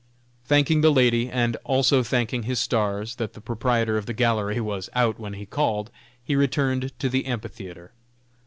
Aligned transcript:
Thanking 0.45 0.81
the 0.81 0.91
lady, 0.91 1.29
and 1.29 1.57
also 1.63 2.01
thanking 2.01 2.41
his 2.41 2.57
stars 2.59 3.17
that 3.17 3.33
the 3.33 3.39
proprietor 3.39 3.97
of 3.99 4.07
the 4.07 4.15
gallery 4.15 4.59
was 4.59 4.89
out 4.95 5.19
when 5.19 5.33
he 5.33 5.45
called, 5.45 5.91
he 6.23 6.35
returned 6.35 6.91
to 6.97 7.07
the 7.07 7.27
amphitheatre. 7.27 7.91